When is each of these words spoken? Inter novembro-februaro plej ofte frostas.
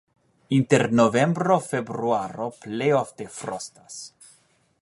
Inter 0.59 0.83
novembro-februaro 0.99 2.49
plej 2.65 2.91
ofte 3.05 3.31
frostas. 3.39 4.03